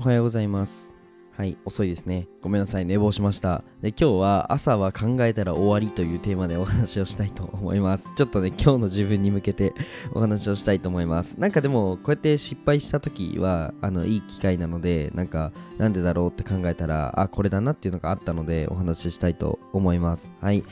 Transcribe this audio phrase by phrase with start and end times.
[0.00, 0.94] おはようございます。
[1.36, 2.26] はい、遅いですね。
[2.40, 3.64] ごめんなさい、寝坊しました。
[3.82, 8.10] で、今日は朝は考えたら終わりというテーマでお話をしたいと思います。
[8.16, 9.74] ちょっとね、今日の自分に向けて
[10.14, 11.38] お話をしたいと思います。
[11.38, 20.32] なんかでも、こうやって失敗した時は、あの、いい機会なので、なんか、なんでだろうって考えたら、あ、これだなっていうのがあったので、お話ししたいと思います。
[20.40, 20.64] はい。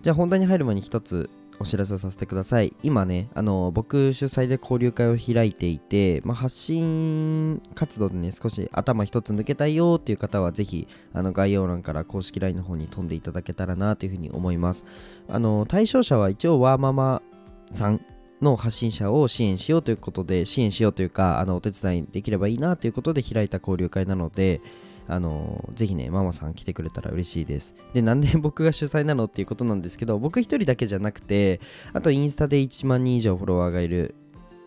[0.00, 1.28] じゃあ、本題に入る前に一つ、
[1.60, 2.74] お知らせさせてください。
[2.82, 14.86] 今ね、あの、僕主催で交流会を開いていて、まあ、発信活動でね、少し頭一つ抜けたいよっていう方は、ぜひ、あの、概要欄から公式 LINE の方に飛んでいただけたらなというふうに思います。
[15.28, 17.22] あの、対象者は一応、ワーママ
[17.72, 18.00] さん
[18.40, 24.62] の発信者を支援しようということで、支援しようというか、あの、お手伝いできればいいなということで開いた交流会なので、
[25.10, 27.74] あのぜひね、ママさん来てくれたら嬉しいです。
[27.92, 31.60] で、なんで 僕が主催なのっていうことなんですけど、僕一人だけじゃなくて、
[31.92, 34.14] あとインスタで1万人以上フォロワーがいる、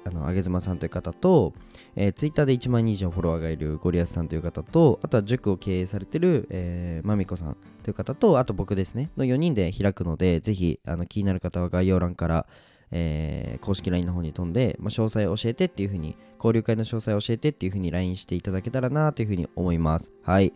[0.04, 1.54] あの、あげずまさんという方と、
[1.96, 12.48] えー、ツイッターで1万人以上フォロワーがいるゴリアスさんという方と、あとは塾を経営されてる、えー、まみこさんという方と、あと僕ですね、の4人で開くので、ぜひ、あの、気になる方は概要欄から、
[12.96, 20.12] えー公式 LINE の方に飛んで、まあ、詳細教えてっていうふうに、交流会の詳細を教えてっていうふうに LINE していただけたらなというふうに思います。
[20.22, 20.54] はい。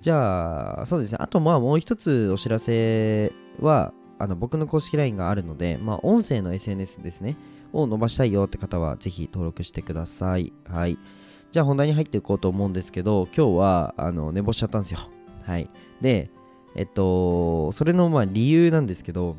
[0.00, 1.18] じゃあ、そうですね。
[1.20, 7.36] あと、まあ、もう一つお知らせは、あの、僕の公式 LINE があるので、まあ、音声の SNS ですね、
[7.72, 10.52] を伸ばしたいよって方は、ぜひ登録してください。
[10.66, 10.98] はい。
[11.52, 15.00] じゃあ、本題に入っていこうと思うんですけど、今日は、あの、寝坊しちゃったんですよ。
[15.44, 15.68] はい。
[16.00, 16.30] で、
[16.74, 19.36] えっと、それの、まあ、理由なんですけど、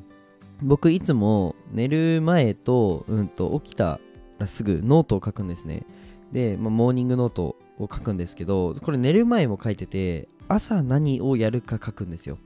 [0.62, 4.00] 僕いつも寝る前と,、うん、と起きた
[4.40, 5.86] らすぐノートを書くんですね。
[6.32, 12.38] で、まあ、モーニングノートを書くんですけど、これ寝る前も書いてて、朝何をやるか書くんですよ。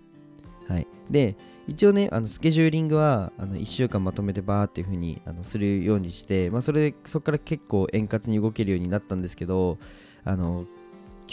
[0.67, 0.87] はい。
[1.09, 1.35] で、
[1.67, 9.77] 一応ね、あのスケジューリングはあの1週間まとめてバーっていう風にあのするようにして、まあ、それでそこから結構円滑に動けるようになったんですけど、
[10.25, 10.65] あの、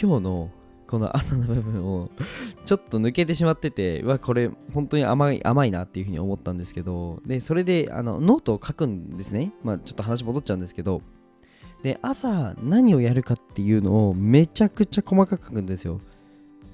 [0.01, 0.51] 今日の
[0.91, 2.09] この朝の部分を
[2.65, 9.53] ちょっと抜けてしまってて、わ、これ本当に甘い甘いなっていうふうに思ったんですけど、で、それであのノートを書くんですね。
[9.63, 11.01] まあちょっと話戻っちゃうんですけど、
[11.81, 16.01] で、朝何をやるかっていうのをめちゃくちゃ細かく書くんですよ。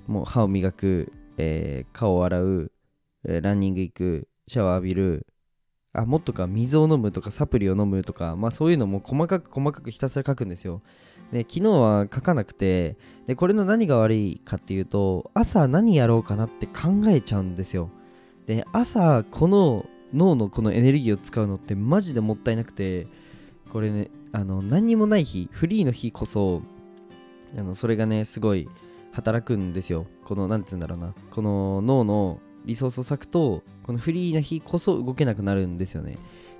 [0.07, 2.71] もう歯を磨く、えー顔を洗う、
[3.23, 5.27] えーランニング行く、シャワー浴びる、
[5.93, 10.81] あ、もっとか水を飲むとかサプリを飲むとか、まあそういうのも細かく細かくひたすら書くんですよ。
[11.31, 17.89] で、昨日は書かなくて、で、これの何が悪いかっていうと、朝何やろうかなって考えちゃうんですよ。
[18.45, 23.07] で、朝この脳のこのエネルギーを使うのってマジでもったいなくて、
[23.71, 26.61] これね、あの、何にもない日、フリーの日こそ、
[27.57, 28.69] あの、それがね、すごい
[29.11, 30.05] 働くんですよ。
[30.23, 36.17] この、なんつうんだろうな、この脳のリソースを割くと、このフリーな日こそ動けなくなるんですよね。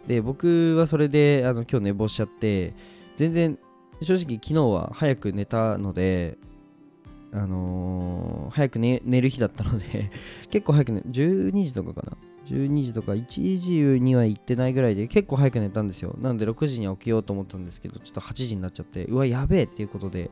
[0.08, 2.74] で、僕はそれで、あの、今日寝坊しちゃって、
[3.18, 3.60] 全然、
[4.02, 6.38] 正直昨日は早く寝たので、
[7.32, 10.10] あのー早く寝寝る日だったので
[10.50, 16.16] 結構早くね12時とかかな？12時とか1時には行ってないぐらいで結構早く寝たんですよ。
[16.22, 20.32] なので6時には起きようと思ったんですけどちょっと8時になっちゃってうわやべえっていうことで、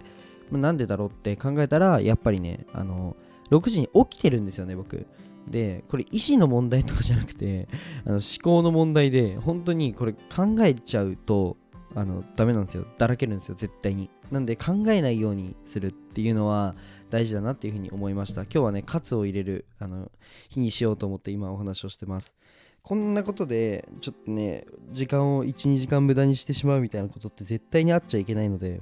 [0.50, 3.18] まなんでだろうって考えたらやっぱりねあの
[3.52, 5.06] 6時に起きてるんですよね僕。
[5.48, 7.68] でこれ意思の問題とかじゃなくて
[8.06, 11.58] あの思考の問題で本当にこれ考えちゃうと
[11.94, 12.86] あのダメなんですよ。
[12.98, 14.10] だらけるんですよ絶対に。
[14.32, 16.76] なんで考えないようにするっていうのは
[17.10, 18.42] 大事だなっていうふうに思いました。
[18.42, 20.12] 今日はねカツを入れるあの
[20.50, 22.36] 日にしようと思って今お話をしてます。
[22.82, 28.82] こんなことでちょっとね時間を12時間無駄にしてしまうみたいなことって絶対にあっちゃいけないので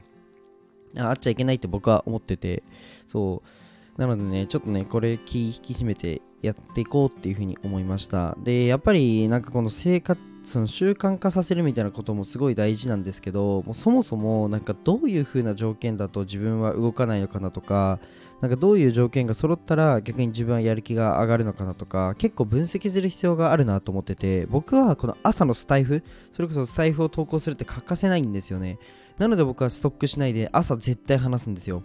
[0.98, 2.64] ああっちゃいけないって僕は思ってて
[3.06, 4.02] そう。
[4.02, 8.38] なのでねちょっとねこれ気引き締めてやっていこうっていうふうに思いました。
[8.44, 18.00] でやっぱりなんかこの生活その習慣化させるみたいなこともすごい大事なんですけどもうそもそもなんかどういう風な条件だと自分は動かないのかなとか
[18.42, 28.80] なんかどういう条件が揃ったら逆に自分はやる気が上がるのかなとか結構分析する必要があるなと思ってて僕はこの朝のスタイフそれこそスタイフを投稿するって欠かせないんですよね。
[29.18, 31.84] なので僕はストックしないで朝絶対話すんですよ。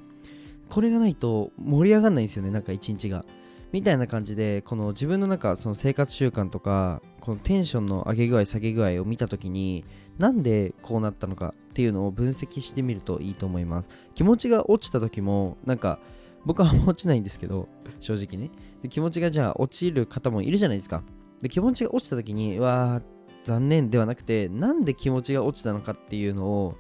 [0.69, 3.25] これがないと盛り上がんないんですよねなんか一日が。
[3.72, 9.84] みたいな感じでこの自分の中その生活習慣とかこのテンションの上げ具合下げ具合を見た時に
[10.18, 13.90] なんでこうなったのかっていうのを分析してみるといいと思います。
[14.14, 16.00] 気持ちが落ちた時もなんか
[16.44, 17.68] 僕はあんま落ちないんですけど
[18.00, 18.50] 正直ね。
[18.82, 21.02] で気持ちがじゃあ落ちる方もいるじゃないですか。
[21.42, 26.74] で気持ちが落ちた時にうわー残念ではなくてなんで気持ちが落ちたのかっていうのを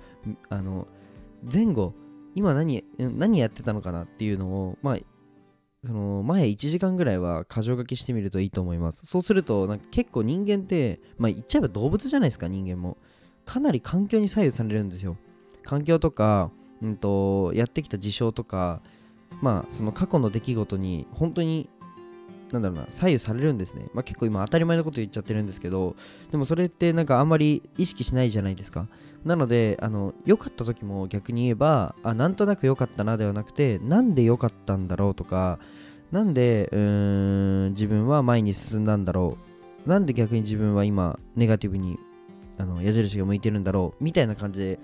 [0.48, 0.88] あの
[1.50, 1.94] 前後
[2.34, 4.98] 今何何やってたのかなっていうのをまあ
[5.84, 9.06] その前1時間ぐらいは箇条書きしてみるといいと思います。
[9.06, 12.96] そうするとなんか結構人間ってまあ言っちゃえば動物じゃないですか人間も。
[13.44, 15.16] かなり環境に左右されるんですよ。
[15.62, 16.50] 環境とか
[16.82, 18.80] うんと、やってきた事象とか、
[19.42, 21.68] まあ、その過去の出来事に本当に
[22.52, 25.96] なんだろうな左右されるんですね、まあ、結構今当たり前のこと言っちゃってるんですけど
[26.30, 28.86] でもそれってなんかあんまり意識しないじゃないですか。
[29.24, 35.58] なのであの良かった時も逆に言えばあなんとなく良かったなではなくてなんで良かったんだろうとか
[36.12, 39.36] なんでうーん自分は前に進んだんだろ
[39.86, 39.88] う。
[39.88, 41.98] なんで逆に自分は今ネガティブに
[42.58, 44.04] あの矢印が向いてるんだろう。
[44.04, 44.78] みたいな感じで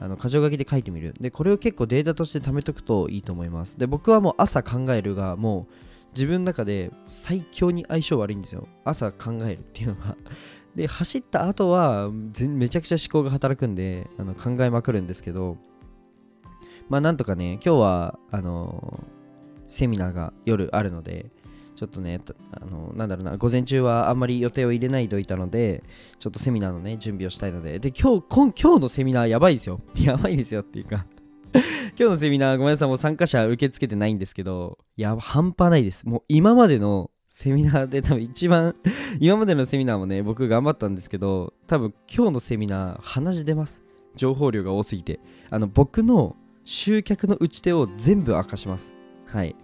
[0.00, 1.14] あの箇条書きで書いてみる。
[1.20, 3.78] でこれを結構データとして貯めとくといいと思います。
[3.78, 5.72] で僕はもう朝考えるがもう
[6.14, 8.68] 自分の中で最強に相性悪いんですよ。
[8.84, 10.16] 朝考えるっていうのが。
[10.76, 15.56] で走った後はめちゃくちゃ思考が働くんであの考えまくるんですけど。
[16.88, 19.04] まあなんとかね今日はあの
[19.68, 21.30] セミナーが夜あるので
[21.76, 22.20] ちょっとね
[22.52, 25.82] あのなんだろうな午前中はあんまり予定を入れないといたので
[26.18, 27.78] ちょっとセミナーのね準備をしたいので。
[27.78, 29.80] で今日今今日のセミナーやばいですよ。
[29.96, 31.06] やばいですよっていうか。
[31.98, 36.06] 今日のセミナーごめんなさいもう参加者受け付けてないんですけどいや半端ないです。
[36.06, 38.74] もう今までのセミナーで多分一番
[39.20, 43.82] 今までのセミナーもね僕頑張ったんですけど多分今日のセミナー鼻血出ます。
[44.16, 45.20] 情報量が多すぎて。
[45.50, 48.94] あの僕の集客の打ち手を全部明かします。
[49.26, 49.56] はい。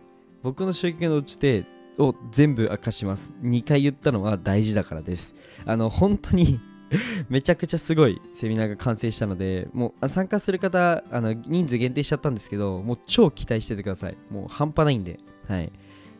[0.43, 1.67] 僕の集客の打ち手
[1.99, 3.32] を全部明かします。
[3.43, 5.35] 2回言ったのは大事だからです。
[5.64, 6.61] あの本当に
[7.29, 15.73] めちゃくちゃすごいセミナーが完成したのでもう参加する方あの人数限定しちゃったんですけどもう超期待しててくださいもう半端ないんではい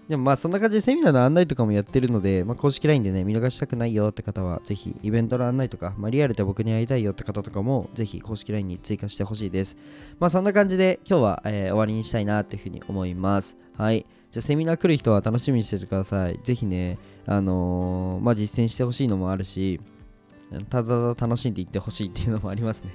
[0.08, 9.76] でもまあそんな感じでセミナーの案内とかもやってるので、まあ、公式 LINE でね、見逃したくないよって方は、ぜひイベントの案内とか、まあ、リアルで僕に会いたいよって方とかも、ぜひ公式 LINE に追加してほしいです。
[10.18, 13.58] まあそんな感じで今日は、えー、終わりにしたいなっていうふうに思います。
[13.76, 14.06] はい。
[14.30, 16.40] じゃあセミナー来る人は楽しみにしててください。
[16.42, 19.78] ぜひね、あのー、まあ実践してほしいのもあるし、
[20.50, 22.94] ただただ楽しんでいってほしいっていうのもありますね。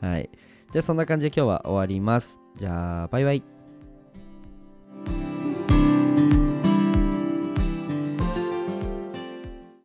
[0.00, 0.30] はい。
[0.72, 2.38] じゃあそんな感じで今日は終わります。
[2.56, 3.59] じゃあ、バイバイ。